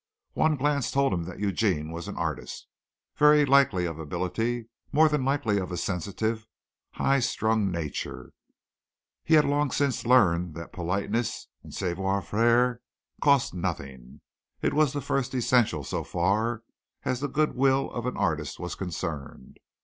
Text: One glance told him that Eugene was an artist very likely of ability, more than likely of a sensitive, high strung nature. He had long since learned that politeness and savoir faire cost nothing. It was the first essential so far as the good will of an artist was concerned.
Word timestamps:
One 0.33 0.55
glance 0.55 0.89
told 0.89 1.13
him 1.13 1.25
that 1.25 1.37
Eugene 1.37 1.91
was 1.91 2.07
an 2.07 2.17
artist 2.17 2.65
very 3.17 3.45
likely 3.45 3.85
of 3.85 3.99
ability, 3.99 4.67
more 4.91 5.07
than 5.07 5.23
likely 5.23 5.59
of 5.59 5.71
a 5.71 5.77
sensitive, 5.77 6.47
high 6.93 7.19
strung 7.19 7.69
nature. 7.69 8.33
He 9.23 9.35
had 9.35 9.45
long 9.45 9.69
since 9.69 10.03
learned 10.03 10.55
that 10.55 10.73
politeness 10.73 11.49
and 11.61 11.71
savoir 11.71 12.23
faire 12.23 12.81
cost 13.21 13.53
nothing. 13.53 14.21
It 14.63 14.73
was 14.73 14.91
the 14.93 15.01
first 15.01 15.35
essential 15.35 15.83
so 15.83 16.03
far 16.03 16.63
as 17.03 17.19
the 17.19 17.27
good 17.27 17.53
will 17.55 17.91
of 17.91 18.07
an 18.07 18.17
artist 18.17 18.59
was 18.59 18.73
concerned. 18.73 19.59